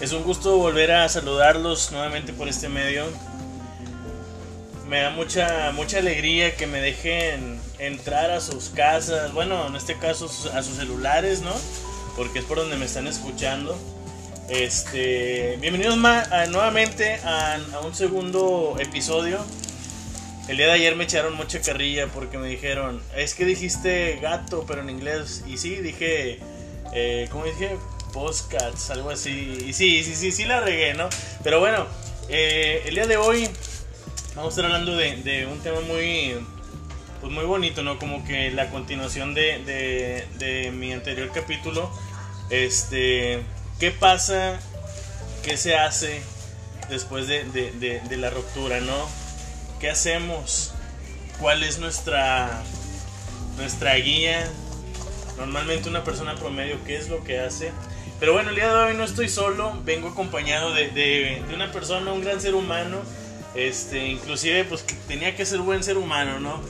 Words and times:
Es 0.00 0.12
un 0.12 0.22
gusto 0.22 0.56
volver 0.56 0.92
a 0.92 1.06
saludarlos 1.10 1.92
nuevamente 1.92 2.32
por 2.32 2.48
este 2.48 2.70
medio. 2.70 3.04
Me 4.88 5.02
da 5.02 5.10
mucha 5.10 5.72
mucha 5.72 5.98
alegría 5.98 6.56
que 6.56 6.66
me 6.66 6.80
dejen 6.80 7.60
entrar 7.78 8.30
a 8.30 8.40
sus 8.40 8.70
casas, 8.70 9.34
bueno, 9.34 9.66
en 9.66 9.76
este 9.76 9.98
caso 9.98 10.24
a 10.54 10.62
sus 10.62 10.76
celulares, 10.76 11.42
¿no? 11.42 11.52
Porque 12.16 12.38
es 12.38 12.46
por 12.46 12.56
donde 12.56 12.78
me 12.78 12.86
están 12.86 13.08
escuchando. 13.08 13.78
Este, 14.48 15.58
bienvenidos 15.60 15.98
nuevamente 15.98 17.16
a, 17.16 17.56
a 17.74 17.80
un 17.80 17.94
segundo 17.94 18.76
episodio. 18.80 19.44
El 20.48 20.56
día 20.56 20.66
de 20.66 20.72
ayer 20.72 20.96
me 20.96 21.04
echaron 21.04 21.34
mucha 21.34 21.60
carrilla 21.60 22.06
porque 22.06 22.38
me 22.38 22.48
dijeron, 22.48 23.02
es 23.14 23.34
que 23.34 23.44
dijiste 23.44 24.18
gato, 24.22 24.64
pero 24.66 24.80
en 24.80 24.88
inglés. 24.88 25.44
Y 25.46 25.58
sí, 25.58 25.76
dije, 25.76 26.40
eh, 26.94 27.28
¿cómo 27.30 27.44
dije? 27.44 27.76
Postcats, 28.12 28.90
algo 28.90 29.10
así. 29.10 29.64
Y 29.66 29.72
sí, 29.72 30.02
sí, 30.04 30.14
sí, 30.14 30.32
sí 30.32 30.44
la 30.44 30.60
regué, 30.60 30.94
¿no? 30.94 31.08
Pero 31.42 31.60
bueno, 31.60 31.86
eh, 32.28 32.82
el 32.86 32.94
día 32.94 33.06
de 33.06 33.16
hoy 33.16 33.48
vamos 34.34 34.46
a 34.46 34.60
estar 34.60 34.64
hablando 34.66 34.96
de, 34.96 35.48
un 35.50 35.60
tema 35.60 35.80
muy, 35.80 36.36
pues 37.20 37.32
muy 37.32 37.44
bonito, 37.44 37.82
¿no? 37.82 37.98
Como 37.98 38.24
que 38.24 38.50
la 38.50 38.70
continuación 38.70 39.34
de, 39.34 40.26
de, 40.38 40.70
mi 40.72 40.92
anterior 40.92 41.30
capítulo. 41.32 41.90
Este, 42.50 43.42
¿qué 43.78 43.90
pasa? 43.90 44.58
¿Qué 45.42 45.56
se 45.56 45.76
hace 45.76 46.22
después 46.88 47.26
de, 47.28 47.44
de 47.44 48.16
la 48.16 48.30
ruptura, 48.30 48.80
¿no? 48.80 49.08
¿Qué 49.80 49.88
hacemos? 49.88 50.74
¿Cuál 51.40 51.62
es 51.62 51.78
nuestra, 51.78 52.62
nuestra 53.56 53.94
guía? 53.94 54.46
Normalmente 55.38 55.88
una 55.88 56.04
persona 56.04 56.34
promedio, 56.34 56.76
¿qué 56.84 56.98
es 56.98 57.08
lo 57.08 57.24
que 57.24 57.40
hace? 57.40 57.72
Pero 58.20 58.34
bueno, 58.34 58.50
el 58.50 58.54
día 58.54 58.68
de 58.68 58.74
hoy 58.74 58.94
no 58.94 59.04
estoy 59.04 59.30
solo, 59.30 59.72
vengo 59.82 60.08
acompañado 60.08 60.74
de, 60.74 60.88
de, 60.90 61.42
una 61.54 61.72
persona, 61.72 62.12
un 62.12 62.22
gran 62.22 62.38
ser 62.38 62.54
humano, 62.54 62.98
este, 63.54 64.08
inclusive 64.08 64.64
pues 64.64 64.82
que 64.82 64.94
tenía 65.08 65.34
que 65.34 65.46
ser 65.46 65.60
buen 65.60 65.82
ser 65.82 65.96
humano, 65.96 66.38
¿no? 66.38 66.60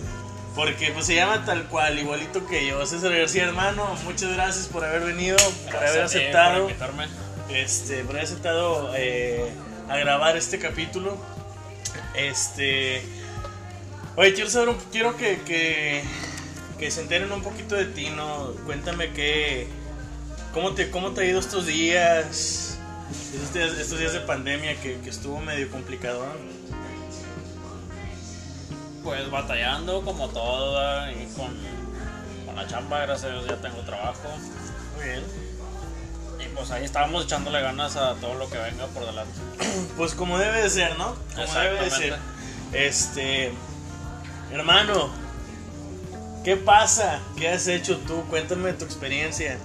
Porque 0.54 0.92
pues 0.92 1.06
se 1.06 1.16
llama 1.16 1.44
tal 1.44 1.64
cual, 1.64 1.98
igualito 1.98 2.46
que 2.46 2.68
yo, 2.68 2.86
César 2.86 3.12
García, 3.12 3.44
hermano, 3.44 3.84
muchas 4.04 4.32
gracias 4.32 4.68
por 4.68 4.84
haber 4.84 5.02
venido, 5.02 5.36
por 5.66 5.76
haber 5.76 6.02
aceptado, 6.02 6.68
por 6.68 6.88
este, 7.52 8.04
por 8.04 8.12
haber 8.12 8.24
aceptado 8.26 8.92
eh, 8.96 9.50
a 9.88 9.96
grabar 9.96 10.36
este 10.36 10.60
capítulo, 10.60 11.18
este, 12.14 13.02
oye, 14.14 14.34
quiero 14.34 14.50
saber, 14.50 14.76
quiero 14.92 15.16
que, 15.16 15.40
que, 15.40 16.04
que 16.78 16.92
se 16.92 17.00
enteren 17.00 17.32
un 17.32 17.42
poquito 17.42 17.74
de 17.74 17.86
ti, 17.86 18.08
¿no? 18.10 18.52
Cuéntame 18.66 19.10
qué 19.10 19.79
¿Cómo 20.52 20.72
te, 20.74 20.90
cómo 20.90 21.12
te 21.12 21.20
ha 21.20 21.24
ido 21.24 21.38
estos 21.38 21.66
días? 21.66 22.78
Estos 23.34 23.98
días, 23.98 24.12
de 24.12 24.20
pandemia 24.20 24.80
que, 24.80 24.98
estuvo 25.06 25.40
medio 25.40 25.70
complicado. 25.70 26.24
Pues 29.04 29.30
batallando 29.30 30.02
como 30.02 30.28
todo 30.28 31.10
y 31.10 31.26
con, 31.36 31.56
con, 32.44 32.56
la 32.56 32.66
chamba, 32.66 33.00
gracias 33.00 33.30
a 33.30 33.34
Dios 33.34 33.46
ya 33.46 33.56
tengo 33.56 33.78
trabajo. 33.82 34.28
Muy 34.96 35.04
bien. 35.04 35.22
Y 36.44 36.54
pues 36.54 36.70
ahí 36.72 36.84
estábamos 36.84 37.24
echándole 37.24 37.60
ganas 37.60 37.96
a 37.96 38.14
todo 38.14 38.34
lo 38.34 38.50
que 38.50 38.58
venga 38.58 38.86
por 38.88 39.06
delante. 39.06 39.32
Pues 39.96 40.14
como 40.14 40.38
debe 40.38 40.62
de 40.62 40.70
ser, 40.70 40.98
¿no? 40.98 41.14
Como 41.36 41.54
debe 41.54 41.84
de 41.84 41.90
ser. 41.90 42.16
Este, 42.72 43.52
hermano, 44.52 45.10
¿qué 46.42 46.56
pasa? 46.56 47.20
¿Qué 47.36 47.48
has 47.48 47.68
hecho 47.68 47.98
tú? 47.98 48.24
Cuéntame 48.28 48.72
tu 48.72 48.84
experiencia. 48.84 49.58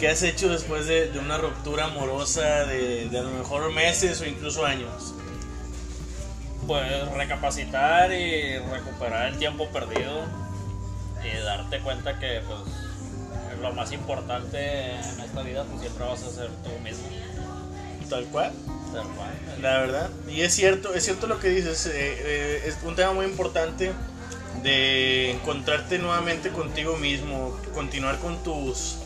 ¿Qué 0.00 0.08
has 0.08 0.22
hecho 0.22 0.48
después 0.48 0.86
de, 0.86 1.12
una 1.18 1.36
ruptura 1.36 1.84
amorosa 1.84 2.64
de, 2.64 3.06
a 3.10 3.20
lo 3.20 3.32
mejor 3.32 3.70
meses 3.70 4.18
o 4.22 4.24
incluso 4.24 4.64
años? 4.64 5.14
Pues 6.66 7.06
recapacitar 7.12 8.10
y 8.10 8.56
recuperar 8.56 9.28
el 9.28 9.36
tiempo 9.38 9.68
perdido 9.68 10.24
y 11.22 11.38
darte 11.44 11.80
cuenta 11.80 12.18
que 12.18 12.40
pues 12.46 12.60
lo 13.60 13.74
más 13.74 13.92
importante 13.92 14.92
en 14.92 15.20
esta 15.20 15.42
vida 15.42 15.64
pues 15.64 15.82
siempre 15.82 16.06
vas 16.06 16.22
a 16.22 16.30
ser 16.30 16.48
tú 16.64 16.70
mismo. 16.82 17.06
Tal 18.08 18.24
cual. 18.24 18.52
Tal 18.94 19.06
cual. 19.08 19.30
La 19.60 19.80
verdad. 19.80 20.08
Y 20.30 20.40
es 20.40 20.54
cierto, 20.54 20.94
es 20.94 21.04
cierto 21.04 21.26
lo 21.26 21.38
que 21.38 21.50
dices. 21.50 21.84
Eh, 21.84 21.92
eh, 21.94 22.62
es 22.64 22.78
un 22.84 22.96
tema 22.96 23.12
muy 23.12 23.26
importante 23.26 23.92
de 24.62 25.32
encontrarte 25.32 25.98
nuevamente 25.98 26.48
contigo 26.48 26.96
mismo, 26.96 27.54
continuar 27.74 28.18
con 28.18 28.42
tus 28.42 28.96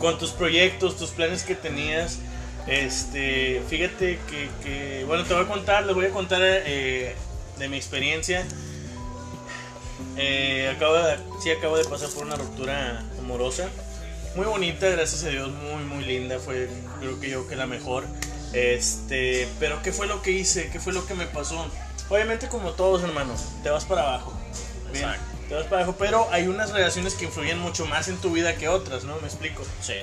con 0.00 0.18
tus 0.18 0.30
proyectos, 0.30 0.96
tus 0.96 1.10
planes 1.10 1.44
que 1.44 1.54
tenías. 1.54 2.18
Este, 2.66 3.62
fíjate 3.68 4.18
que, 4.62 5.04
bueno, 5.06 5.24
te 5.24 5.34
voy 5.34 5.44
a 5.44 5.46
contar, 5.46 5.86
les 5.86 5.94
voy 5.94 6.06
a 6.06 6.10
contar 6.10 6.40
eh, 6.42 7.14
de 7.58 7.68
mi 7.68 7.76
experiencia. 7.76 8.44
Eh, 10.16 10.72
acabo 10.74 10.96
sí, 11.42 11.50
acabo 11.50 11.76
de 11.76 11.84
pasar 11.84 12.08
por 12.10 12.24
una 12.24 12.36
ruptura 12.36 13.04
amorosa. 13.18 13.68
Muy 14.34 14.46
bonita, 14.46 14.88
gracias 14.88 15.24
a 15.24 15.28
Dios, 15.28 15.50
muy, 15.50 15.84
muy 15.84 16.04
linda. 16.04 16.38
Fue, 16.38 16.68
creo 16.98 17.20
que 17.20 17.30
yo 17.30 17.46
que 17.46 17.54
la 17.54 17.66
mejor. 17.66 18.04
Este, 18.52 19.46
pero 19.60 19.82
¿qué 19.82 19.92
fue 19.92 20.06
lo 20.06 20.22
que 20.22 20.32
hice? 20.32 20.70
¿Qué 20.70 20.80
fue 20.80 20.92
lo 20.92 21.06
que 21.06 21.14
me 21.14 21.26
pasó? 21.26 21.66
Obviamente, 22.08 22.48
como 22.48 22.70
todos, 22.70 23.02
hermanos, 23.02 23.44
te 23.62 23.70
vas 23.70 23.84
para 23.84 24.02
abajo. 24.02 24.32
Exacto 24.88 25.29
te 25.50 25.56
vas 25.56 25.64
para 25.64 25.82
abajo, 25.82 25.98
pero 25.98 26.28
hay 26.30 26.46
unas 26.46 26.70
relaciones 26.70 27.14
que 27.14 27.24
influyen 27.24 27.58
mucho 27.58 27.84
más 27.84 28.06
en 28.06 28.18
tu 28.18 28.30
vida 28.30 28.54
que 28.54 28.68
otras, 28.68 29.02
¿no? 29.02 29.18
Me 29.18 29.26
explico. 29.26 29.64
Sí. 29.80 29.94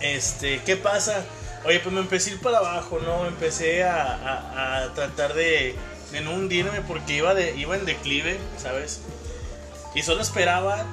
Este, 0.00 0.60
¿qué 0.66 0.76
pasa? 0.76 1.22
Oye, 1.64 1.78
pues 1.78 1.94
me 1.94 2.00
empecé 2.00 2.30
a 2.30 2.32
ir 2.34 2.40
para 2.40 2.58
abajo, 2.58 2.98
¿no? 2.98 3.26
Empecé 3.26 3.84
a, 3.84 4.82
a, 4.82 4.94
tratar 4.94 5.34
de, 5.34 5.76
de, 6.10 6.20
no 6.22 6.32
hundirme 6.32 6.80
porque 6.80 7.14
iba, 7.14 7.34
de, 7.34 7.56
iba 7.56 7.76
en 7.76 7.84
declive, 7.84 8.36
¿sabes? 8.60 9.00
Y 9.94 10.02
solo 10.02 10.22
esperaba 10.22 10.84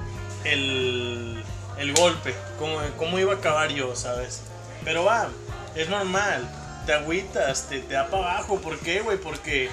el, 0.44 1.44
el 1.80 1.94
golpe, 1.96 2.36
cómo, 2.60 2.78
cómo 2.98 3.18
iba 3.18 3.34
a 3.34 3.38
acabar 3.38 3.70
yo, 3.70 3.96
¿sabes? 3.96 4.42
Pero 4.84 5.06
va, 5.06 5.30
es 5.74 5.90
normal, 5.90 6.48
te 6.86 6.94
agüitas, 6.94 7.68
te, 7.68 7.80
te 7.80 7.96
da 7.96 8.10
para 8.10 8.36
abajo, 8.36 8.62
¿por 8.62 8.78
qué, 8.78 9.02
güey? 9.02 9.18
Porque 9.18 9.72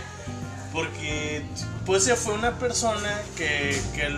porque 0.73 1.43
pues 1.85 2.07
ya 2.07 2.17
fue 2.17 2.35
una 2.35 2.59
persona 2.59 3.21
que, 3.37 3.81
que 3.95 4.09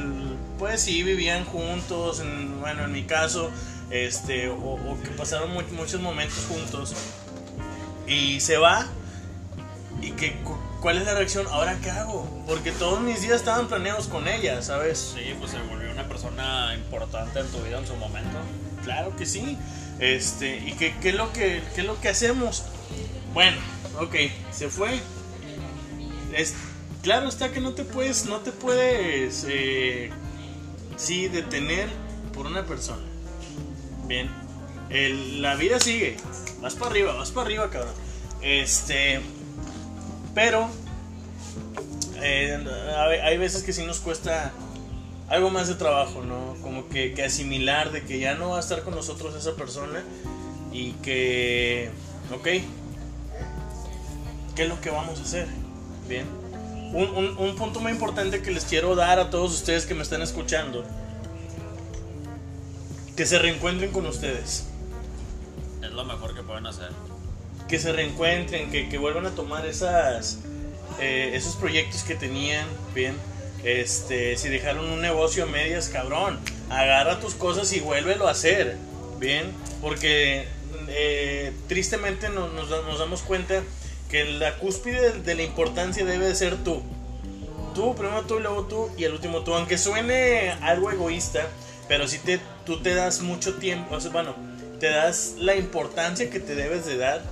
pues 0.58 0.82
sí 0.82 1.02
vivían 1.02 1.44
juntos, 1.44 2.22
bueno, 2.60 2.84
en 2.84 2.92
mi 2.92 3.04
caso, 3.04 3.50
este, 3.90 4.48
o, 4.48 4.98
que 5.02 5.10
pasaron 5.10 5.52
muchos 5.52 6.00
momentos 6.00 6.46
juntos. 6.48 6.94
Y 8.06 8.40
se 8.40 8.56
va. 8.58 8.86
¿Y 10.00 10.10
que, 10.12 10.36
cuál 10.80 10.98
es 10.98 11.06
la 11.06 11.14
reacción? 11.14 11.46
¿Ahora 11.48 11.78
qué 11.82 11.90
hago? 11.90 12.28
Porque 12.46 12.70
todos 12.72 13.00
mis 13.00 13.22
días 13.22 13.36
estaban 13.36 13.68
planeados 13.68 14.06
con 14.06 14.28
ella, 14.28 14.60
¿sabes? 14.62 15.14
Sí, 15.14 15.34
pues 15.38 15.52
se 15.52 15.58
volvió 15.62 15.90
una 15.90 16.06
persona 16.06 16.74
importante 16.74 17.40
en 17.40 17.46
tu 17.48 17.58
vida 17.58 17.78
en 17.78 17.86
su 17.86 17.96
momento. 17.96 18.38
Claro 18.84 19.16
que 19.16 19.24
sí. 19.24 19.56
Este, 19.98 20.58
¿y 20.58 20.72
qué, 20.72 20.94
qué, 21.00 21.10
es, 21.10 21.14
lo 21.14 21.32
que, 21.32 21.62
qué 21.74 21.80
es 21.80 21.86
lo 21.86 21.98
que 22.00 22.08
hacemos? 22.08 22.64
Bueno, 23.32 23.56
ok, 24.00 24.14
se 24.52 24.68
fue 24.68 25.00
es, 26.36 26.54
claro 27.02 27.28
está 27.28 27.52
que 27.52 27.60
no 27.60 27.72
te 27.74 27.84
puedes, 27.84 28.26
no 28.26 28.38
te 28.40 28.52
puedes, 28.52 29.46
eh, 29.48 30.10
sí, 30.96 31.28
detener 31.28 31.88
por 32.32 32.46
una 32.46 32.64
persona. 32.64 33.02
Bien, 34.06 34.30
la 35.40 35.54
vida 35.54 35.80
sigue, 35.80 36.16
vas 36.60 36.74
para 36.74 36.90
arriba, 36.90 37.14
vas 37.14 37.30
para 37.30 37.46
arriba, 37.46 37.70
cabrón. 37.70 37.94
Este, 38.42 39.20
pero 40.34 40.68
eh, 42.22 42.62
hay 43.22 43.38
veces 43.38 43.62
que 43.62 43.72
sí 43.72 43.84
nos 43.84 44.00
cuesta 44.00 44.52
algo 45.28 45.50
más 45.50 45.68
de 45.68 45.74
trabajo, 45.74 46.22
¿no? 46.22 46.56
Como 46.62 46.88
que, 46.88 47.14
que, 47.14 47.24
asimilar 47.24 47.92
de 47.92 48.04
que 48.04 48.18
ya 48.18 48.34
no 48.34 48.50
va 48.50 48.58
a 48.58 48.60
estar 48.60 48.82
con 48.82 48.94
nosotros 48.94 49.34
esa 49.34 49.56
persona 49.56 50.02
y 50.72 50.92
que, 50.94 51.90
ok, 52.32 52.48
¿qué 54.54 54.62
es 54.64 54.68
lo 54.68 54.80
que 54.80 54.90
vamos 54.90 55.18
a 55.18 55.22
hacer? 55.22 55.63
Bien. 56.08 56.26
Un, 56.92 57.56
punto 57.56 57.80
muy 57.80 57.90
importante 57.90 58.40
que 58.40 58.52
les 58.52 58.64
quiero 58.64 58.94
dar 58.94 59.18
a 59.18 59.28
todos 59.30 59.52
ustedes 59.52 59.84
que 59.84 59.94
me 59.94 60.02
están 60.02 60.22
escuchando. 60.22 60.84
Que 63.16 63.26
se 63.26 63.38
reencuentren 63.38 63.90
con 63.90 64.06
ustedes. 64.06 64.66
Es 65.82 65.90
lo 65.90 66.04
mejor 66.04 66.34
que 66.34 66.42
pueden 66.42 66.66
hacer. 66.66 66.90
Que 67.68 67.80
se 67.80 67.92
reencuentren, 67.92 68.70
que, 68.70 68.98
vuelvan 68.98 69.26
a 69.26 69.30
tomar 69.30 69.66
esas, 69.66 70.38
eh, 71.00 71.32
esos 71.34 71.56
proyectos 71.56 72.04
que 72.04 72.14
tenían. 72.14 72.66
Bien. 72.94 73.16
Este, 73.64 74.36
si 74.36 74.48
dejaron 74.48 74.88
un 74.90 75.00
negocio 75.00 75.44
a 75.44 75.46
medias, 75.46 75.88
cabrón, 75.88 76.38
agarra 76.70 77.18
tus 77.18 77.34
cosas 77.34 77.72
y 77.72 77.80
vuélvelo 77.80 78.28
a 78.28 78.32
hacer. 78.32 78.76
Bien. 79.18 79.50
Porque 79.80 80.46
eh, 80.88 81.52
tristemente 81.66 82.28
nos, 82.28 82.52
nos 82.52 82.98
damos 82.98 83.22
cuenta 83.22 83.62
que 84.08 84.24
la 84.24 84.56
cúspide 84.58 85.12
de 85.12 85.34
la 85.34 85.42
importancia 85.42 86.04
debe 86.04 86.26
de 86.26 86.34
ser 86.34 86.56
tú. 86.62 86.82
Tú, 87.74 87.94
primero 87.96 88.22
tú, 88.22 88.38
luego 88.38 88.64
tú 88.66 88.90
y 88.96 89.04
el 89.04 89.12
último 89.12 89.40
tú. 89.42 89.54
Aunque 89.54 89.78
suene 89.78 90.50
algo 90.62 90.90
egoísta, 90.90 91.46
pero 91.88 92.06
si 92.06 92.18
te, 92.18 92.40
tú 92.64 92.80
te 92.82 92.94
das 92.94 93.20
mucho 93.20 93.54
tiempo, 93.56 93.96
o 93.96 94.00
sea, 94.00 94.12
bueno, 94.12 94.34
te 94.78 94.88
das 94.90 95.34
la 95.38 95.56
importancia 95.56 96.30
que 96.30 96.38
te 96.40 96.54
debes 96.54 96.86
de 96.86 96.96
dar, 96.96 97.22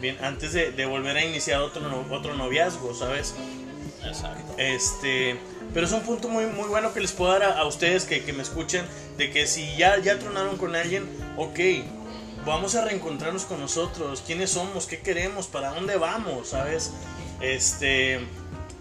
bien, 0.00 0.18
antes 0.22 0.52
de, 0.52 0.72
de 0.72 0.86
volver 0.86 1.16
a 1.16 1.24
iniciar 1.24 1.60
otro, 1.60 1.82
no- 1.82 2.04
otro 2.14 2.34
noviazgo, 2.34 2.94
¿sabes? 2.94 3.34
Exacto. 4.04 4.54
Este, 4.58 5.36
pero 5.72 5.86
es 5.86 5.92
un 5.92 6.00
punto 6.02 6.28
muy, 6.28 6.46
muy 6.46 6.68
bueno 6.68 6.92
que 6.92 7.00
les 7.00 7.12
puedo 7.12 7.30
dar 7.32 7.44
a, 7.44 7.58
a 7.60 7.66
ustedes 7.66 8.04
que, 8.04 8.24
que 8.24 8.32
me 8.32 8.42
escuchen, 8.42 8.84
de 9.16 9.30
que 9.30 9.46
si 9.46 9.76
ya, 9.76 9.98
ya 10.00 10.18
tronaron 10.18 10.56
con 10.56 10.74
alguien, 10.74 11.06
ok, 11.36 11.58
vamos 12.44 12.74
a 12.74 12.84
reencontrarnos 12.84 13.44
con 13.44 13.60
nosotros, 13.60 14.22
quiénes 14.26 14.50
somos, 14.50 14.86
qué 14.86 15.00
queremos, 15.00 15.46
para 15.46 15.70
dónde 15.70 15.96
vamos, 15.96 16.48
¿sabes? 16.48 16.92
Este, 17.40 18.20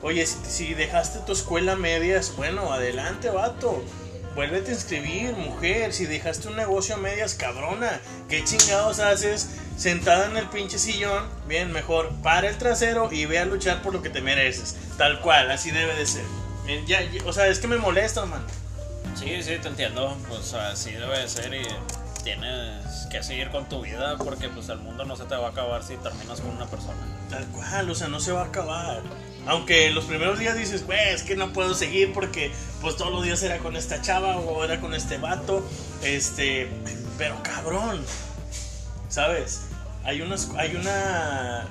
oye, 0.02 0.26
si, 0.26 0.74
dejaste 0.74 1.20
tu 1.20 1.34
escuela 1.34 1.76
medias, 1.76 2.36
bueno, 2.36 2.72
adelante, 2.74 3.30
vato. 3.30 3.84
Vuélvete 4.34 4.72
a 4.72 4.76
inscribir, 4.76 5.34
mujer. 5.34 5.92
Si 5.92 6.06
dejaste 6.06 6.48
un 6.48 6.56
negocio 6.56 6.96
a 6.96 6.98
medias, 6.98 7.34
cabrona. 7.34 8.00
¿Qué 8.30 8.42
chingados 8.46 9.00
haces 9.00 9.50
sentada 9.76 10.28
en 10.28 10.38
el 10.38 10.48
pinche 10.48 10.80
sillón? 10.80 11.26
Bien, 11.50 11.70
mejor 11.74 12.10
para 12.24 12.48
el 12.48 12.58
trasero 12.58 13.12
y 13.12 13.26
ve 13.26 13.40
a 13.40 13.46
luchar 13.46 13.82
por 13.82 13.92
lo 13.94 14.02
que 14.02 14.10
te 14.10 14.22
mereces. 14.22 14.78
Tal 14.98 15.20
cual, 15.20 15.52
así 15.52 15.72
debe 15.72 15.94
de 15.96 16.06
ser. 16.06 16.24
Eh, 16.68 16.82
ya- 16.88 17.02
o 17.26 17.34
sea, 17.34 17.48
es 17.48 17.60
que 17.60 17.68
me 17.68 17.76
molesta, 17.76 18.26
man. 18.26 18.42
Sí, 19.20 19.44
sí, 19.44 19.58
te 19.62 19.68
entiendo. 19.68 20.18
Pues 20.30 20.54
así 20.54 20.92
debe 20.92 21.20
de 21.20 21.28
ser 21.28 21.54
y 21.54 21.64
tienes 22.24 23.08
que 23.10 23.24
seguir 23.24 23.50
con 23.50 23.68
tu 23.68 23.82
vida 23.82 24.18
porque 24.18 24.50
pues 24.50 24.70
el 24.70 24.80
mundo 24.80 25.06
no 25.06 25.16
se 25.16 25.26
te 25.26 25.36
va 25.36 25.48
a 25.48 25.50
acabar 25.52 25.84
si 25.84 25.96
terminas 25.98 26.42
con 26.42 26.52
una 26.52 26.68
persona. 26.68 26.98
Tal 27.30 27.46
cual, 27.48 27.90
o 27.90 27.96
sea, 27.96 28.08
no 28.08 28.20
se 28.20 28.32
va 28.32 28.42
a 28.42 28.46
acabar. 28.46 29.02
Aunque 29.48 29.90
los 29.90 30.06
primeros 30.06 30.40
días 30.40 30.58
dices, 30.58 30.86
güey, 30.86 31.10
es 31.10 31.24
que 31.24 31.36
no 31.36 31.52
puedo 31.54 31.74
seguir 31.74 32.14
porque 32.14 32.52
pues 32.82 32.96
todos 32.98 33.12
los 33.12 33.24
días 33.24 33.42
era 33.44 33.58
con 33.58 33.76
esta 33.76 34.02
chava 34.02 34.38
o 34.38 34.64
era 34.64 34.80
con 34.80 34.94
este 34.94 35.18
vato. 35.18 35.64
Este, 36.04 36.70
pero 37.18 37.42
cabrón, 37.44 38.04
¿sabes? 39.10 39.62
Hay 40.04 40.22
unas, 40.22 40.50
hay 40.58 40.76
una, 40.76 41.68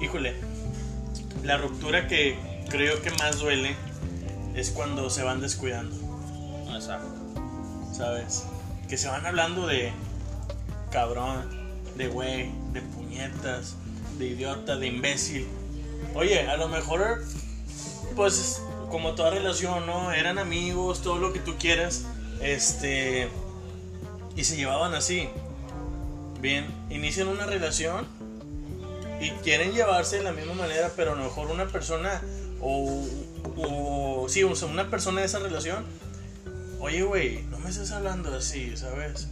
híjole, 0.00 0.34
la 1.42 1.58
ruptura 1.58 2.06
que 2.06 2.38
creo 2.68 3.02
que 3.02 3.10
más 3.12 3.38
duele 3.38 3.76
es 4.54 4.70
cuando 4.70 5.10
se 5.10 5.22
van 5.22 5.40
descuidando. 5.40 5.96
Exacto. 6.74 7.21
¿Sabes? 7.92 8.44
Que 8.88 8.96
se 8.96 9.08
van 9.08 9.24
hablando 9.26 9.66
de 9.66 9.92
cabrón, 10.90 11.48
de 11.96 12.08
güey, 12.08 12.50
de 12.72 12.80
puñetas, 12.80 13.76
de 14.18 14.26
idiota, 14.26 14.76
de 14.76 14.86
imbécil. 14.86 15.46
Oye, 16.14 16.48
a 16.48 16.56
lo 16.56 16.68
mejor, 16.68 17.22
pues, 18.16 18.62
como 18.90 19.14
toda 19.14 19.30
relación, 19.30 19.86
¿no? 19.86 20.12
Eran 20.12 20.38
amigos, 20.38 21.02
todo 21.02 21.18
lo 21.18 21.32
que 21.32 21.38
tú 21.38 21.54
quieras, 21.58 22.04
este, 22.40 23.28
y 24.36 24.44
se 24.44 24.56
llevaban 24.56 24.94
así. 24.94 25.28
Bien, 26.40 26.66
inician 26.90 27.28
una 27.28 27.46
relación 27.46 28.06
y 29.20 29.30
quieren 29.42 29.72
llevarse 29.72 30.16
de 30.16 30.24
la 30.24 30.32
misma 30.32 30.54
manera, 30.54 30.90
pero 30.96 31.12
a 31.12 31.14
lo 31.14 31.22
mejor 31.22 31.50
una 31.50 31.66
persona 31.68 32.20
o, 32.60 34.26
sí, 34.28 34.42
o 34.42 34.56
sea, 34.56 34.68
una 34.68 34.90
persona 34.90 35.20
de 35.20 35.26
esa 35.26 35.38
relación 35.38 35.84
Oye, 36.82 37.04
güey, 37.04 37.42
no 37.48 37.60
me 37.60 37.70
estás 37.70 37.92
hablando 37.92 38.34
así, 38.34 38.76
¿sabes? 38.76 39.28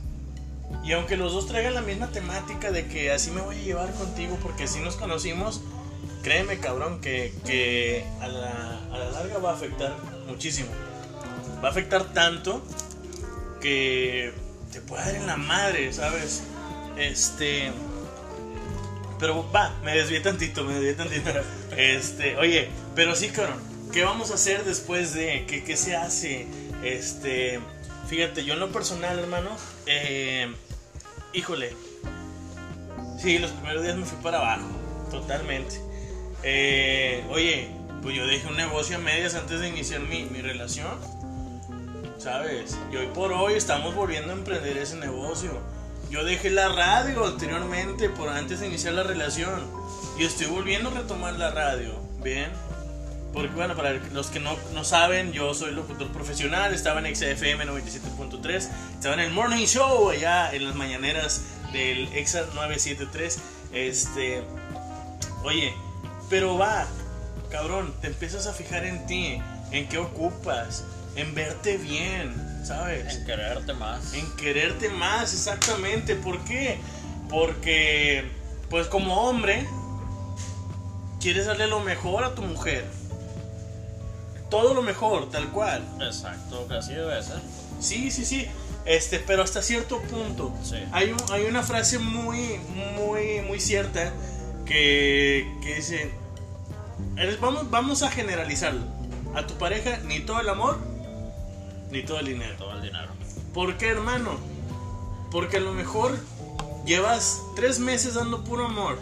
Y 0.85 0.93
aunque 0.93 1.17
los 1.17 1.32
dos 1.32 1.49
traigan 1.49 1.75
la 1.75 1.82
misma 1.82 2.06
temática 2.06 2.70
de 2.70 2.87
que 2.87 3.11
así 3.11 3.32
me 3.32 3.41
voy 3.41 3.56
a 3.56 3.61
llevar 3.61 3.93
contigo 3.94 4.38
porque 4.41 4.64
así 4.64 4.79
nos 4.79 4.94
conocimos, 4.94 5.61
créeme, 6.23 6.61
cabrón, 6.61 7.00
que, 7.00 7.35
que 7.44 8.06
a, 8.20 8.29
la, 8.29 8.79
a 8.93 8.99
la 8.99 9.11
larga 9.11 9.38
va 9.38 9.50
a 9.50 9.55
afectar 9.55 9.97
muchísimo. 10.29 10.69
Va 11.62 11.69
a 11.69 11.70
afectar 11.73 12.05
tanto 12.12 12.62
que 13.61 14.32
te 14.70 14.81
puede 14.81 15.06
dar 15.06 15.14
en 15.17 15.26
la 15.26 15.37
madre, 15.37 15.93
¿sabes? 15.93 16.44
Este. 16.97 17.73
Pero 19.19 19.50
va, 19.50 19.75
me 19.82 19.97
desvié 19.97 20.20
tantito, 20.20 20.62
me 20.62 20.75
desvié 20.75 20.94
tantito. 20.94 21.31
Este, 21.76 22.37
oye, 22.37 22.69
pero 22.94 23.14
sí, 23.17 23.29
cabrón, 23.29 23.58
¿qué 23.93 24.05
vamos 24.05 24.31
a 24.31 24.35
hacer 24.35 24.64
después 24.64 25.14
de? 25.14 25.47
¿Qué, 25.49 25.64
qué 25.64 25.76
se 25.76 25.97
hace? 25.97 26.47
Este, 26.82 27.61
fíjate, 28.09 28.44
yo 28.44 28.55
en 28.55 28.61
lo 28.61 28.73
personal, 28.73 29.19
hermano, 29.19 29.50
eh, 29.87 30.53
híjole, 31.32 31.75
sí, 33.19 33.38
los 33.38 33.50
primeros 33.50 33.82
días 33.82 33.97
me 33.97 34.06
fui 34.06 34.19
para 34.23 34.38
abajo, 34.38 34.69
totalmente. 35.11 35.81
Eh, 36.43 37.23
oye, 37.29 37.69
pues 38.03 38.17
yo 38.17 38.27
dejé 38.27 38.49
un 38.49 38.56
negocio 38.56 38.97
a 38.97 38.99
medias 38.99 39.35
antes 39.35 39.61
de 39.61 39.69
iniciar 39.69 40.00
mi, 40.00 40.25
mi 40.25 40.41
relación, 40.41 40.99
¿sabes? 42.19 42.79
Y 42.91 42.97
hoy 42.97 43.09
por 43.09 43.33
hoy 43.33 43.55
estamos 43.55 43.94
volviendo 43.94 44.33
a 44.33 44.37
emprender 44.37 44.79
ese 44.79 44.97
negocio. 44.97 45.50
Yo 46.11 46.25
dejé 46.25 46.50
la 46.50 46.69
radio 46.69 47.26
anteriormente, 47.26 48.09
por 48.09 48.31
antes 48.31 48.61
de 48.61 48.69
iniciar 48.69 48.94
la 48.94 49.03
relación, 49.03 49.61
y 50.19 50.25
estoy 50.25 50.47
volviendo 50.47 50.88
a 50.88 50.94
retomar 50.94 51.35
la 51.35 51.50
radio, 51.50 51.93
¿bien? 52.23 52.50
Porque 53.32 53.55
bueno, 53.55 53.77
para 53.77 53.93
los 53.93 54.27
que 54.29 54.41
no, 54.41 54.56
no 54.75 54.85
saben, 54.85 55.32
yo 55.32 55.55
soy 55.55 55.73
locutor 55.73 56.09
profesional, 56.09 56.75
estaba 56.75 57.00
en 57.00 57.15
XFM 57.15 57.65
97.3, 57.65 58.69
estaba 58.94 59.15
en 59.15 59.21
el 59.21 59.31
Morning 59.31 59.67
Show 59.67 60.11
allá 60.11 60.53
en 60.53 60.65
las 60.65 60.75
mañaneras 60.75 61.43
del 61.73 62.09
EXA 62.12 62.47
973. 62.55 63.38
Este, 63.73 64.43
oye, 65.44 65.73
pero 66.29 66.59
va, 66.59 66.87
cabrón, 67.50 67.94
te 68.00 68.09
empiezas 68.09 68.49
a 68.49 68.53
fijar 68.53 68.85
en 68.85 69.06
ti, 69.06 69.41
en 69.71 69.88
qué 69.88 69.99
ocupas, 69.99 70.85
en 71.15 71.33
verte 71.35 71.76
bien, 71.76 72.35
¿sabes? 72.65 73.17
En 73.17 73.26
quererte 73.26 73.73
más. 73.75 74.15
En 74.15 74.37
quererte 74.37 74.88
más, 74.88 75.33
exactamente. 75.33 76.17
¿Por 76.17 76.41
qué? 76.44 76.79
Porque, 77.29 78.25
pues 78.69 78.88
como 78.88 79.29
hombre, 79.29 79.67
quieres 81.21 81.47
darle 81.47 81.69
lo 81.69 81.81
mejor 81.81 82.25
a 82.25 82.35
tu 82.35 82.43
mujer. 82.43 82.85
Todo 84.50 84.75
lo 84.75 84.82
mejor, 84.82 85.31
tal 85.31 85.49
cual. 85.50 85.82
Exacto, 86.00 86.67
que 86.69 86.75
así 86.75 86.93
debe 86.94 87.23
ser. 87.23 87.41
Sí, 87.81 88.11
sí, 88.11 88.25
sí. 88.25 88.47
Este, 88.85 89.20
pero 89.20 89.43
hasta 89.43 89.62
cierto 89.62 90.00
punto. 90.02 90.52
Sí. 90.64 90.76
Hay, 90.93 91.12
un- 91.12 91.23
hay 91.32 91.44
una 91.44 91.62
frase 91.62 91.99
muy, 91.99 92.58
muy, 92.97 93.41
muy 93.47 93.61
cierta 93.61 94.12
que, 94.67 95.47
que 95.62 95.76
dice, 95.76 96.11
eres- 97.16 97.40
vamos, 97.40 97.71
vamos 97.71 98.02
a 98.02 98.11
generalizarlo. 98.11 98.83
A 99.35 99.47
tu 99.47 99.54
pareja 99.54 99.99
ni 99.99 100.21
todo 100.21 100.40
el 100.40 100.49
amor, 100.49 100.78
ni 101.90 102.02
todo 102.02 102.19
el 102.21 102.26
dinero. 102.26 102.54
Todo 102.59 102.73
el 102.73 102.83
dinero. 102.83 103.09
¿Por 103.54 103.76
qué, 103.76 103.88
hermano? 103.90 104.38
Porque 105.30 105.59
a 105.59 105.61
lo 105.61 105.73
mejor 105.73 106.19
llevas 106.85 107.40
tres 107.54 107.78
meses 107.78 108.14
dando 108.14 108.42
puro 108.42 108.66
amor, 108.66 108.99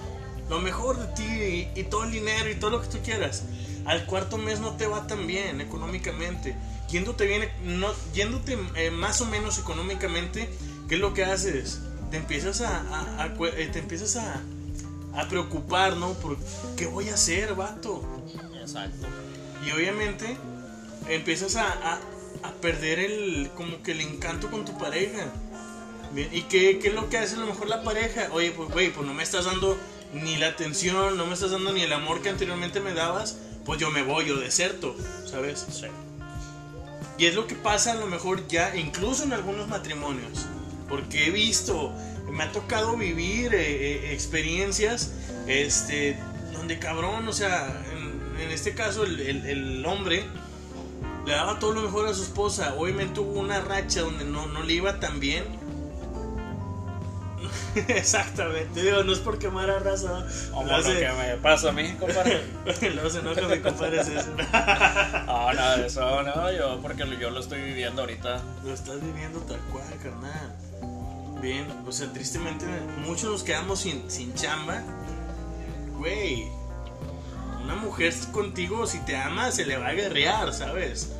lo 0.50 0.58
mejor 0.60 0.98
de 0.98 1.06
ti 1.14 1.22
y, 1.74 1.80
y 1.80 1.84
todo 1.84 2.04
el 2.04 2.10
dinero 2.12 2.50
y 2.50 2.56
todo 2.56 2.70
lo 2.70 2.82
que 2.82 2.88
tú 2.88 2.98
quieras. 3.02 3.44
Al 3.88 4.04
cuarto 4.06 4.38
mes 4.38 4.60
no 4.60 4.76
te 4.76 4.86
va 4.86 5.06
tan 5.06 5.26
bien 5.26 5.60
económicamente. 5.60 6.54
Yéndote 6.90 7.26
bien, 7.26 7.48
no, 7.64 7.88
yéndote 8.14 8.56
eh, 8.76 8.90
más 8.90 9.20
o 9.20 9.26
menos 9.26 9.58
económicamente, 9.58 10.48
¿qué 10.88 10.94
es 10.94 11.00
lo 11.00 11.14
que 11.14 11.24
haces? 11.24 11.80
Te 12.10 12.18
empiezas 12.18 12.60
a, 12.60 12.78
a- 12.80 13.22
a 13.24 13.34
cue- 13.34 13.52
eh, 13.56 13.66
te 13.72 13.78
empiezas 13.80 14.16
a, 14.16 14.40
a 15.14 15.28
preocupar, 15.28 15.96
¿no? 15.96 16.12
Por 16.14 16.36
qué 16.76 16.86
voy 16.86 17.08
a 17.08 17.14
hacer, 17.14 17.54
vato. 17.54 18.02
Exacto. 18.60 19.06
Y 19.66 19.70
obviamente 19.72 20.36
empiezas 21.08 21.56
a, 21.56 21.98
perder 22.62 22.98
el 23.00 23.50
como 23.56 23.82
que 23.82 23.92
el 23.92 24.00
encanto 24.00 24.50
con 24.50 24.64
tu 24.64 24.76
pareja. 24.78 25.26
Bien, 26.12 26.28
¿Y 26.32 26.42
qué, 26.42 26.78
qué 26.78 26.88
es 26.88 26.94
lo 26.94 27.08
que 27.08 27.18
hace 27.18 27.34
a 27.36 27.38
lo 27.38 27.46
mejor 27.46 27.68
la 27.68 27.82
pareja? 27.82 28.28
Oye, 28.32 28.50
pues 28.52 28.68
güey, 28.70 28.90
pues 28.92 29.06
no 29.06 29.12
me 29.14 29.22
estás 29.22 29.44
dando 29.46 29.76
ni 30.14 30.36
la 30.36 30.48
atención, 30.48 31.16
no 31.16 31.26
me 31.26 31.34
estás 31.34 31.50
dando 31.50 31.72
ni 31.72 31.82
el 31.82 31.92
amor 31.92 32.22
que 32.22 32.28
anteriormente 32.30 32.80
me 32.80 32.94
dabas, 32.94 33.36
pues 33.68 33.78
yo 33.78 33.90
me 33.90 34.02
voy, 34.02 34.24
yo 34.26 34.36
deserto, 34.38 34.96
¿sabes? 35.30 35.66
Sí. 35.70 35.84
Y 37.18 37.26
es 37.26 37.34
lo 37.34 37.46
que 37.46 37.54
pasa 37.54 37.92
a 37.92 37.96
lo 37.96 38.06
mejor 38.06 38.48
ya, 38.48 38.74
incluso 38.74 39.24
en 39.24 39.34
algunos 39.34 39.68
matrimonios. 39.68 40.46
Porque 40.88 41.26
he 41.26 41.30
visto, 41.30 41.92
me 42.32 42.44
ha 42.44 42.50
tocado 42.52 42.96
vivir 42.96 43.54
eh, 43.54 43.58
eh, 44.06 44.12
experiencias, 44.14 45.12
este, 45.46 46.18
donde 46.54 46.78
cabrón, 46.78 47.28
o 47.28 47.32
sea, 47.34 47.82
en, 47.92 48.40
en 48.42 48.50
este 48.52 48.72
caso 48.72 49.04
el, 49.04 49.20
el- 49.20 49.44
el 49.46 49.84
hombre 49.84 50.24
le 51.26 51.32
daba 51.34 51.58
todo 51.58 51.74
lo 51.74 51.82
mejor 51.82 52.08
a 52.08 52.14
su 52.14 52.22
esposa. 52.22 52.74
Obviamente 52.78 53.20
hubo 53.20 53.38
una 53.38 53.60
racha 53.60 54.00
donde 54.00 54.24
no, 54.24 54.46
no 54.46 54.62
le 54.62 54.72
iba 54.72 54.98
tan 54.98 55.20
bien. 55.20 55.44
Exactamente, 57.88 58.82
digo, 58.82 59.02
no 59.04 59.12
es 59.12 59.18
por 59.18 59.38
quemar 59.38 59.70
a 59.70 59.78
raza. 59.78 60.26
Como 60.50 60.66
Lo 60.66 60.72
lo 60.72 60.76
hace- 60.76 60.98
que 60.98 61.08
me 61.08 61.36
pasa 61.36 61.68
a 61.70 61.72
mí, 61.72 61.92
compadre. 61.98 62.42
Luego 62.94 63.10
se 63.10 63.18
enoja 63.20 63.42
mi 63.42 63.58
compadre 63.60 64.04
César. 64.04 64.26
No, 65.26 65.52
nada 65.52 65.76
de 65.78 65.86
eso, 65.86 66.22
no, 66.22 66.52
yo 66.52 66.80
porque 66.82 67.04
lo- 67.04 67.18
yo 67.18 67.30
lo 67.30 67.40
estoy 67.40 67.60
viviendo 67.62 68.02
ahorita. 68.02 68.40
Lo 68.64 68.72
estás 68.74 69.00
viviendo 69.00 69.40
tal 69.40 69.60
cual, 69.72 69.84
carnal. 70.02 70.54
Bien, 71.40 71.66
o 71.86 71.92
sea, 71.92 72.12
tristemente 72.12 72.64
muchos 73.06 73.30
nos 73.30 73.42
quedamos 73.44 73.80
sin, 73.80 74.10
sin 74.10 74.34
chamba. 74.34 74.82
Güey, 75.98 76.48
una 77.62 77.74
mujer 77.76 78.12
contigo, 78.32 78.86
si 78.86 78.98
te 79.00 79.16
ama, 79.16 79.50
se 79.52 79.64
le 79.66 79.76
va 79.76 79.88
a 79.88 79.92
guerrear, 79.92 80.52
¿sabes? 80.54 81.12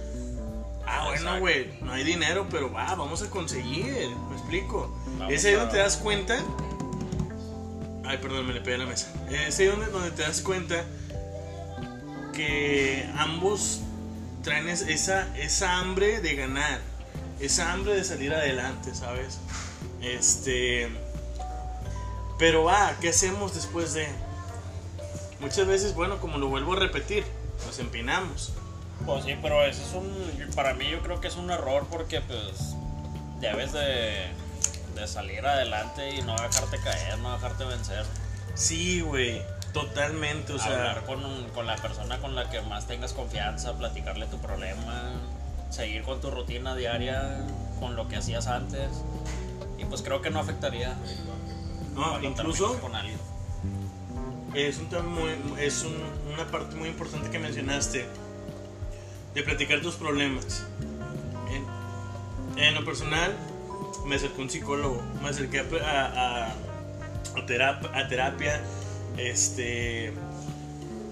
Ah, 0.91 1.05
bueno, 1.05 1.39
güey, 1.41 1.71
no 1.83 1.93
hay 1.93 2.03
dinero, 2.05 2.47
pero 2.51 2.73
va, 2.73 2.95
vamos 2.95 3.23
a 3.23 3.29
conseguir. 3.31 4.09
¿Me 4.31 4.37
explico? 4.37 4.97
Vamos 5.19 5.33
es 5.35 5.45
ahí 5.45 5.55
a- 5.55 5.59
donde 5.59 5.73
te 5.73 5.79
das 5.79 5.97
cuenta. 5.99 6.39
Ay, 8.05 8.19
perdón, 8.19 8.47
me 8.47 8.55
le 8.55 8.61
pegué 8.63 8.77
a 8.77 8.79
la 8.79 8.87
mesa. 8.87 9.13
Es 9.31 9.59
ahí 9.59 9.67
donde, 9.67 9.87
donde 9.87 10.11
te 10.13 10.23
das 10.23 10.41
cuenta 10.41 10.85
que 12.33 13.09
ambos 13.17 13.81
traen 14.43 14.69
es- 14.69 14.83
esa, 14.83 15.37
esa 15.37 15.79
hambre 15.79 16.21
de 16.21 16.35
ganar, 16.35 16.81
esa 17.41 17.73
hambre 17.73 17.95
de 17.95 18.05
salir 18.05 18.33
adelante, 18.33 18.95
¿sabes? 18.95 19.39
Este. 20.01 20.89
Pero 22.39 22.65
va, 22.65 22.95
¿qué 23.01 23.09
hacemos 23.11 23.55
después 23.55 23.95
de? 23.95 24.07
Muchas 25.41 25.67
veces, 25.67 25.95
bueno, 25.95 26.19
como 26.19 26.39
lo 26.39 26.49
vuelvo 26.49 26.73
a 26.75 26.77
repetir, 26.77 27.25
nos 27.67 27.79
empinamos. 27.79 28.53
Pues 29.07 29.25
sí, 29.25 29.37
pero 29.41 29.65
ese 29.65 29.83
es 29.83 29.93
un. 29.95 30.53
Para 30.55 30.75
mí, 30.75 30.89
yo 30.91 31.01
creo 31.01 31.21
que 31.21 31.29
es 31.29 31.37
un 31.37 31.51
error 31.51 31.87
porque, 31.91 32.21
pues, 32.21 32.75
debes 33.41 33.73
de, 33.73 34.27
de 34.95 35.07
salir 35.07 35.47
adelante 35.47 36.15
y 36.15 36.23
no 36.23 36.33
dejarte 36.35 36.79
caer, 36.79 37.19
no 37.21 37.33
dejarte 37.33 37.65
vencer. 37.65 38.05
Sí, 38.55 39.01
güey, 39.01 39.41
totalmente, 39.73 40.53
o 40.53 40.59
sea, 40.59 40.73
Hablar 40.89 41.05
con, 41.07 41.25
un- 41.25 41.49
con 41.51 41.67
la 41.67 41.77
persona 41.77 42.19
con 42.19 42.35
la 42.35 42.51
que 42.51 42.61
más 42.63 42.87
tengas 42.87 43.13
confianza, 43.13 43.79
platicarle 43.79 44.27
tu 44.27 44.39
problema, 44.39 45.13
seguir 45.71 46.03
con 46.03 46.21
tu 46.21 46.31
rutina 46.31 46.75
diaria, 46.75 47.39
con 47.79 47.95
lo 47.97 48.09
que 48.09 48.17
hacías 48.17 48.47
antes. 48.49 48.89
Y 49.79 49.85
pues 49.85 50.03
creo 50.03 50.21
que 50.21 50.31
no 50.31 50.41
afectaría. 50.41 50.97
no, 51.95 52.21
incluso 52.23 52.79
con 52.81 52.95
alguien. 52.97 53.19
es 54.55 54.79
un 54.79 54.89
es 55.59 55.83
un- 55.85 56.03
una 56.35 56.45
parte 56.51 56.75
muy 56.75 56.89
importante 56.89 57.31
que 57.31 57.39
mencionaste 57.39 58.07
de 59.35 59.43
platicar 59.43 59.81
tus 59.81 59.95
problemas. 59.97 60.65
En, 62.57 62.75
lo 62.75 62.85
personal, 62.85 63.37
me 64.07 64.17
acerqué 64.17 64.39
a 64.41 64.43
un 64.43 64.51
psicólogo, 64.51 65.03
me 65.23 65.29
acerqué 65.29 65.61
a, 65.61 65.63
a, 65.63 66.47
a- 66.47 66.53
a 67.37 67.47
terap- 67.47 67.91
a 67.95 68.09
terapia, 68.09 68.61
este, 69.17 70.13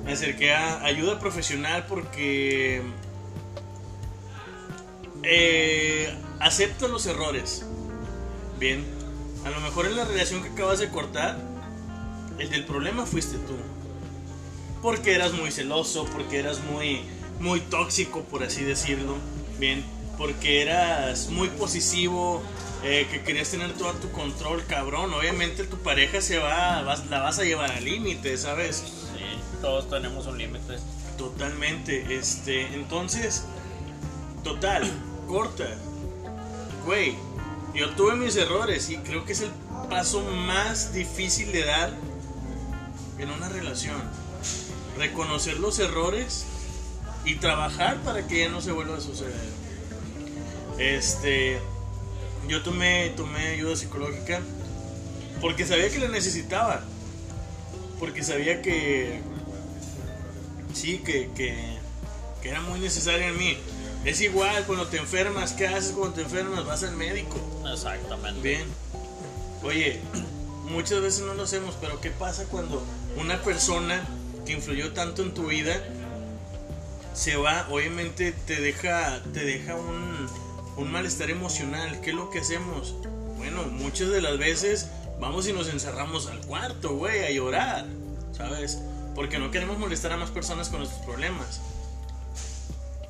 me 0.05 0.13
acerqué 0.13 0.53
a 0.55 0.83
ayuda 0.85 1.19
profesional 1.21 1.87
porque 1.89 2.83
eh, 5.23 6.15
acepto 6.41 6.89
los 6.89 7.07
errores. 7.07 7.65
Bien, 8.59 8.85
a 9.45 9.51
lo 9.51 9.61
mejor 9.61 9.87
en 9.87 9.97
la 9.97 10.05
relación 10.05 10.43
que 10.43 10.49
acabas 10.49 10.79
de 10.79 10.89
cortar, 10.89 11.37
el 12.39 12.51
del 12.51 12.65
problema 12.65 13.07
fuiste 13.07 13.37
tú. 13.39 13.55
Porque 14.83 15.15
eras 15.15 15.33
muy 15.33 15.51
celoso, 15.51 16.07
porque 16.13 16.39
eras 16.39 16.61
muy, 16.71 17.03
muy 17.41 17.61
tóxico, 17.61 18.23
por 18.25 18.43
así 18.43 18.63
decirlo. 18.65 19.17
Bien, 19.59 19.85
porque 20.19 20.63
eras 20.63 21.29
muy 21.29 21.49
posesivo, 21.49 22.43
eh, 22.83 23.07
que 23.11 23.23
querías 23.23 23.51
tener 23.51 23.73
todo 23.73 23.91
a 23.91 23.95
tu 23.95 24.11
control, 24.13 24.65
cabrón. 24.67 25.13
Obviamente 25.15 25.65
tu 25.65 25.79
pareja 25.79 26.21
se 26.21 26.39
va, 26.39 26.83
vas- 26.83 27.07
la 27.07 27.21
vas 27.21 27.39
a 27.39 27.45
llevar 27.45 27.71
al 27.73 27.85
límite, 27.85 28.37
¿sabes? 28.37 28.77
Sí, 28.77 29.25
todos 29.61 29.89
tenemos 29.91 30.27
un 30.27 30.39
límite. 30.39 30.77
Totalmente, 31.19 32.15
este, 32.17 32.75
entonces, 32.75 33.45
total, 34.45 34.91
corta. 35.27 35.67
Güey, 36.85 37.15
yo 37.75 37.91
tuve 37.91 38.15
mis 38.17 38.37
errores 38.37 38.91
y 38.91 38.99
creo 38.99 39.25
que 39.25 39.33
es 39.33 39.41
el 39.41 39.51
paso 39.89 40.21
más 40.23 40.93
difícil 40.93 41.53
de 41.53 41.65
dar 41.65 41.93
en 43.19 43.31
una 43.31 43.49
relación. 43.49 43.97
Reconocer 44.99 45.59
los 45.59 45.79
errores 45.79 46.45
y 47.27 47.35
trabajar 47.35 47.99
para 47.99 48.27
que 48.27 48.39
ya 48.39 48.49
no 48.49 48.63
se 48.63 48.73
vuelva 48.73 48.97
a 48.97 49.01
suceder. 49.01 49.35
Este, 50.79 51.59
yo 52.49 52.63
tomé, 52.63 53.11
tomé 53.17 53.49
ayuda 53.49 53.77
psicológica 53.77 54.41
porque 55.41 55.67
sabía 55.67 55.91
que 55.91 55.99
la 55.99 56.09
necesitaba. 56.09 56.83
Porque 57.99 58.23
sabía 58.23 58.63
que 58.63 59.21
sí, 60.73 60.99
que, 60.99 61.31
que, 61.35 61.79
que 62.43 62.49
era 62.49 62.61
muy 62.61 62.79
necesaria 62.79 63.29
en 63.29 63.39
mí. 63.39 63.59
Es 64.05 64.21
igual 64.21 64.65
cuando 64.67 64.87
te 64.87 64.99
enfermas, 64.99 65.53
¿qué 65.53 65.67
haces 65.67 65.93
cuando 65.93 66.15
te 66.15 66.23
enfermas? 66.23 66.65
Vas 66.65 66.85
al 66.85 66.95
médico. 66.95 67.37
Exactamente. 67.73 68.41
Bien. 68.41 68.65
Oye, 69.65 69.99
muchas 70.71 71.01
veces 71.01 71.23
no 71.23 71.35
lo 71.35 71.43
hacemos, 71.43 71.75
pero 71.81 72.01
¿qué 72.01 72.11
pasa 72.11 72.45
cuando 72.45 72.85
una 73.17 73.43
persona 73.43 74.07
que 74.45 74.53
influyó 74.53 74.93
tanto 74.93 75.23
en 75.23 75.35
tu 75.35 75.47
vida 75.49 75.83
se 77.17 77.37
va? 77.37 77.67
Obviamente 77.71 78.31
te 78.33 78.61
deja, 78.61 79.21
te 79.33 79.45
deja 79.45 79.75
un, 79.75 80.29
un 80.77 80.93
malestar 80.93 81.31
emocional. 81.31 82.01
¿Qué 82.03 82.11
es 82.11 82.17
lo 82.17 82.31
que 82.31 82.41
hacemos? 82.41 82.95
Bueno, 83.39 83.63
muchas 83.65 84.11
de 84.11 84.21
las 84.21 84.39
veces 84.39 84.89
vamos 85.19 85.49
y 85.49 85.53
nos 85.53 85.69
encerramos 85.69 86.27
al 86.29 86.41
cuarto, 86.43 86.95
güey, 86.95 87.25
a 87.25 87.31
llorar, 87.31 87.87
¿sabes? 88.37 88.79
Porque 89.15 89.39
no 89.39 89.51
queremos 89.51 89.79
molestar 89.79 90.13
a 90.13 90.17
más 90.19 90.31
personas 90.31 90.69
con 90.69 90.81
nuestros 90.81 91.03
problemas. 91.05 91.61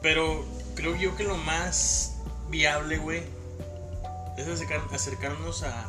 Pero 0.02 0.44
creo 0.76 0.94
yo 0.96 1.16
que 1.16 1.24
lo 1.24 1.36
más 1.36 2.14
viable, 2.48 2.98
güey, 2.98 3.22
es 4.38 4.46
acercar- 4.46 4.86
acercarnos 4.92 5.64
a, 5.64 5.88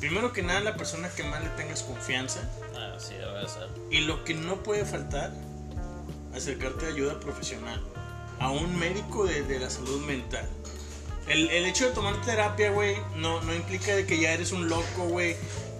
primero 0.00 0.32
que 0.32 0.42
nada, 0.42 0.60
la 0.60 0.76
persona 0.76 1.08
que 1.10 1.22
más 1.22 1.40
le 1.42 1.50
tengas 1.50 1.82
confianza. 1.84 2.40
Así 2.96 3.14
debe 3.14 3.48
ser. 3.48 3.68
Y 3.90 4.00
lo 4.00 4.24
que 4.24 4.34
no 4.34 4.62
puede 4.64 4.84
faltar, 4.84 5.30
acercarte 6.34 6.86
a 6.86 6.88
ayuda 6.88 7.20
profesional, 7.20 7.80
a 8.38 8.50
un 8.50 8.78
médico 8.78 9.24
de, 9.24 9.42
de 9.42 9.58
la 9.58 9.70
salud 9.70 10.04
mental. 10.06 10.48
El, 11.28 11.48
el 11.50 11.66
hecho 11.66 11.86
de 11.86 11.92
tomar 11.92 12.20
terapia, 12.22 12.70
güey, 12.72 12.96
no, 13.16 13.40
no 13.42 13.54
implica 13.54 13.94
de 13.94 14.06
que 14.06 14.18
ya 14.18 14.32
eres 14.32 14.52
un 14.52 14.68
loco, 14.68 15.04
güey, 15.08 15.36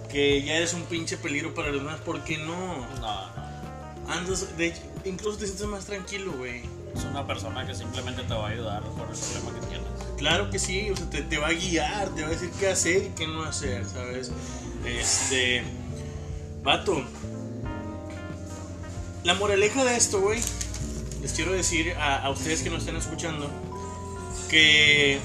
que 0.09 0.41
ya 0.43 0.55
eres 0.55 0.73
un 0.73 0.83
pinche 0.83 1.17
peligro 1.17 1.53
para 1.53 1.69
los 1.69 1.81
demás, 1.81 1.99
porque 2.05 2.37
no. 2.37 2.87
No, 2.99 2.99
no. 2.99 3.43
Andas, 4.07 4.57
de 4.57 4.67
hecho, 4.67 4.81
incluso 5.05 5.37
te 5.37 5.45
sientes 5.45 5.67
más 5.67 5.85
tranquilo, 5.85 6.31
güey. 6.33 6.61
Es 6.95 7.03
una 7.05 7.25
persona 7.25 7.65
que 7.65 7.73
simplemente 7.73 8.21
te 8.23 8.33
va 8.33 8.47
a 8.47 8.51
ayudar 8.51 8.83
por 8.83 9.09
el 9.09 9.17
problema 9.17 9.59
que 9.59 9.67
tienes. 9.67 9.87
Claro 10.17 10.49
que 10.49 10.59
sí, 10.59 10.91
o 10.91 10.95
sea, 10.95 11.09
te, 11.09 11.23
te 11.23 11.37
va 11.37 11.47
a 11.47 11.53
guiar, 11.53 12.09
te 12.09 12.21
va 12.21 12.27
a 12.27 12.31
decir 12.31 12.51
qué 12.59 12.69
hacer 12.69 13.03
y 13.05 13.09
qué 13.09 13.27
no 13.27 13.43
hacer, 13.43 13.85
¿sabes? 13.85 14.31
Este. 14.85 15.63
Vato. 16.61 17.03
La 19.23 19.35
moraleja 19.35 19.85
de 19.85 19.95
esto, 19.95 20.19
güey. 20.19 20.41
Les 21.21 21.31
quiero 21.31 21.53
decir 21.53 21.93
a, 21.97 22.29
ustedes 22.29 22.61
que 22.61 22.69
nos 22.69 22.79
estén 22.79 22.97
escuchando 22.97 23.49
que 24.49 25.17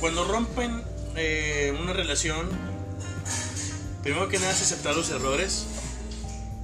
cuando 0.00 0.24
rompen 0.24 0.82
eh, 1.14 1.76
una 1.78 1.92
relación, 1.92 2.48
primero 4.02 4.28
que 4.28 4.38
nada 4.38 4.50
es 4.50 4.62
aceptar 4.62 4.96
los 4.96 5.10
errores. 5.10 5.66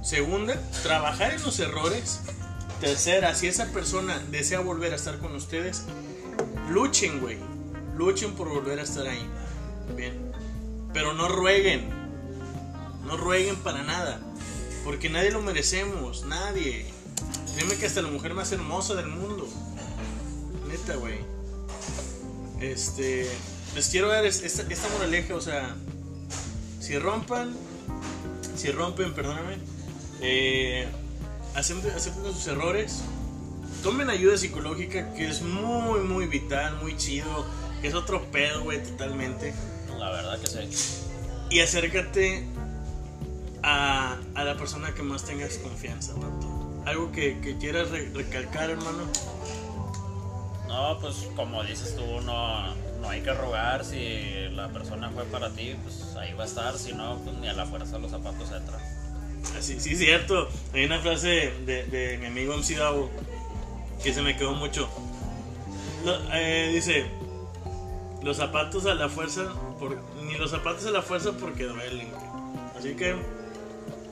Segunda, 0.01 0.59
trabajar 0.81 1.33
en 1.33 1.43
los 1.43 1.59
errores. 1.59 2.21
Tercera, 2.79 3.35
si 3.35 3.45
esa 3.45 3.67
persona 3.67 4.17
desea 4.31 4.59
volver 4.61 4.93
a 4.93 4.95
estar 4.95 5.19
con 5.19 5.35
ustedes, 5.35 5.83
luchen, 6.71 7.21
güey. 7.21 7.37
Luchen 7.95 8.33
por 8.33 8.49
volver 8.49 8.79
a 8.79 8.83
estar 8.83 9.05
ahí. 9.05 9.23
Bien. 9.95 10.31
Pero 10.93 11.13
no 11.13 11.27
rueguen. 11.27 11.87
No 13.05 13.17
rueguen 13.17 13.57
para 13.57 13.83
nada. 13.83 14.19
Porque 14.83 15.09
nadie 15.09 15.31
lo 15.31 15.41
merecemos. 15.41 16.25
Nadie. 16.25 16.85
Dime 17.57 17.75
que 17.75 17.85
hasta 17.85 18.01
la 18.01 18.09
mujer 18.09 18.33
más 18.33 18.51
hermosa 18.51 18.95
del 18.95 19.07
mundo. 19.07 19.47
Neta, 20.67 20.95
güey. 20.95 21.19
Este. 22.59 23.27
Les 23.75 23.87
quiero 23.89 24.07
dar 24.09 24.25
es- 24.25 24.41
esta, 24.43 24.63
esta 24.71 24.87
moraleja, 24.89 25.35
o 25.35 25.41
sea. 25.41 25.75
Si 26.79 26.97
rompan. 26.97 27.55
Si 28.55 28.71
rompen, 28.71 29.13
perdóname. 29.13 29.57
Eh, 30.21 30.87
acepten, 31.55 31.91
acepten 31.91 32.33
sus 32.33 32.47
errores. 32.47 33.01
Tomen 33.83 34.09
ayuda 34.09 34.37
psicológica, 34.37 35.13
que 35.13 35.27
es 35.27 35.41
muy, 35.41 36.01
muy 36.01 36.27
vital, 36.27 36.77
muy 36.81 36.95
chido. 36.97 37.45
Que 37.81 37.87
es 37.87 37.95
otro 37.95 38.29
pedo, 38.31 38.63
güey, 38.63 38.83
totalmente. 38.83 39.53
La 39.97 40.11
verdad 40.11 40.39
que 40.39 40.47
sí. 40.47 40.69
Y 41.49 41.59
acércate 41.61 42.45
a, 43.63 44.17
a 44.35 44.43
la 44.43 44.55
persona 44.57 44.93
que 44.93 45.03
más 45.03 45.23
tengas 45.23 45.57
confianza, 45.57 46.13
vato. 46.13 46.81
Algo 46.85 47.11
que, 47.11 47.39
que 47.41 47.57
quieras 47.57 47.89
re- 47.91 48.09
recalcar, 48.13 48.69
hermano. 48.71 49.03
No, 50.67 50.97
pues 50.99 51.27
como 51.35 51.63
dices 51.63 51.95
tú, 51.95 52.21
no, 52.21 52.73
no 53.01 53.09
hay 53.09 53.21
que 53.21 53.33
rogar. 53.33 53.83
Si 53.85 54.47
la 54.51 54.69
persona 54.69 55.09
fue 55.09 55.25
para 55.25 55.49
ti, 55.51 55.75
pues 55.83 56.15
ahí 56.17 56.33
va 56.33 56.43
a 56.43 56.47
estar. 56.47 56.77
Si 56.77 56.93
no, 56.93 57.17
pues 57.23 57.35
ni 57.37 57.47
a 57.49 57.53
la 57.53 57.65
fuerza 57.65 57.97
los 57.99 58.11
zapatos 58.11 58.51
entran. 58.51 58.79
Así, 59.57 59.79
sí, 59.79 59.95
cierto. 59.95 60.47
Hay 60.73 60.85
una 60.85 60.99
frase 60.99 61.53
de, 61.65 61.85
de 61.85 62.17
mi 62.19 62.27
amigo 62.27 62.55
MC 62.55 62.77
Davo 62.77 63.09
que 64.03 64.13
se 64.13 64.21
me 64.21 64.35
quedó 64.37 64.53
mucho. 64.53 64.87
Lo- 66.05 66.19
eh, 66.33 66.71
dice: 66.73 67.05
Los 68.23 68.37
zapatos 68.37 68.85
a 68.85 68.93
la 68.95 69.09
fuerza, 69.09 69.43
por, 69.79 70.01
ni 70.23 70.35
los 70.37 70.51
zapatos 70.51 70.85
a 70.85 70.91
la 70.91 71.01
fuerza 71.01 71.31
porque 71.33 71.65
duelen. 71.65 72.09
güey". 72.11 72.23
Así 72.77 72.95
que, 72.95 73.15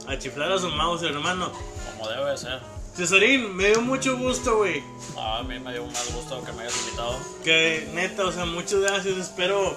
a 0.07 0.17
chiflar 0.17 0.51
a 0.51 0.57
su 0.57 0.69
mouse, 0.69 1.03
hermano. 1.03 1.51
Como 1.97 2.09
debe 2.09 2.31
de 2.31 2.37
ser. 2.37 2.59
Cesarín, 2.95 3.55
me 3.55 3.67
dio 3.67 3.81
mucho 3.81 4.17
gusto, 4.17 4.57
güey. 4.57 4.83
a 5.17 5.41
mí 5.43 5.59
me 5.59 5.71
dio 5.71 5.83
un 5.83 5.91
más 5.91 6.13
gusto 6.13 6.43
que 6.43 6.51
me 6.51 6.63
hayas 6.63 6.77
invitado. 6.81 7.17
Que 7.43 7.89
neta, 7.93 8.25
o 8.25 8.31
sea, 8.31 8.45
muchas 8.45 8.81
gracias. 8.81 9.17
Espero 9.17 9.73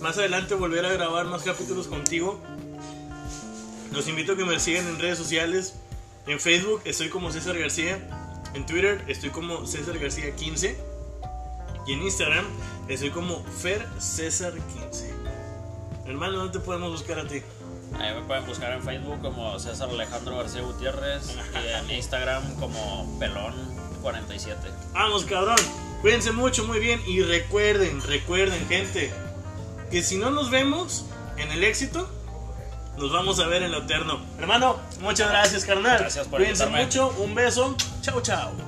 más 0.00 0.16
adelante 0.16 0.54
volver 0.54 0.86
a 0.86 0.92
grabar 0.92 1.26
más 1.26 1.42
capítulos 1.42 1.88
contigo. 1.88 2.40
Los 3.92 4.08
invito 4.08 4.32
a 4.32 4.36
que 4.36 4.44
me 4.44 4.58
sigan 4.60 4.86
en 4.86 4.98
redes 4.98 5.18
sociales. 5.18 5.74
En 6.26 6.40
Facebook 6.40 6.82
estoy 6.84 7.08
como 7.08 7.30
César 7.32 7.58
García. 7.58 7.98
En 8.54 8.64
Twitter 8.64 9.04
estoy 9.08 9.30
como 9.30 9.66
César 9.66 9.98
García 9.98 10.34
15. 10.34 10.78
Y 11.86 11.92
en 11.92 12.02
Instagram 12.02 12.46
estoy 12.88 13.10
como 13.10 13.44
Fer 13.44 13.86
César 13.98 14.52
15. 14.52 15.12
Hermano, 16.06 16.38
¿dónde 16.38 16.58
te 16.58 16.64
podemos 16.64 16.90
buscar 16.92 17.18
a 17.18 17.28
ti? 17.28 17.42
Ahí 17.98 18.14
me 18.14 18.20
pueden 18.22 18.44
buscar 18.46 18.72
en 18.72 18.82
Facebook 18.82 19.20
como 19.22 19.58
César 19.58 19.88
Alejandro 19.88 20.36
García 20.36 20.62
Gutiérrez 20.62 21.34
y 21.54 21.72
en 21.90 21.90
Instagram 21.96 22.42
como 22.56 23.06
Pelón47. 23.18 24.56
Vamos, 24.92 25.24
cabrón. 25.24 25.56
Cuídense 26.00 26.32
mucho, 26.32 26.64
muy 26.64 26.78
bien. 26.80 27.00
Y 27.06 27.22
recuerden, 27.22 28.00
recuerden, 28.02 28.66
gente, 28.68 29.12
que 29.90 30.02
si 30.02 30.16
no 30.16 30.30
nos 30.30 30.50
vemos 30.50 31.06
en 31.38 31.50
el 31.50 31.64
éxito, 31.64 32.08
nos 32.98 33.12
vamos 33.12 33.40
a 33.40 33.46
ver 33.46 33.62
en 33.62 33.72
lo 33.72 33.78
eterno. 33.78 34.20
Hermano, 34.38 34.76
muchas 35.00 35.30
gracias, 35.30 35.64
carnal. 35.64 35.98
Gracias 35.98 36.28
por 36.28 36.38
Cuídense 36.40 36.64
invitarme. 36.64 36.84
mucho. 36.86 37.08
Un 37.22 37.34
beso. 37.34 37.76
Chao, 38.02 38.20
chao. 38.20 38.67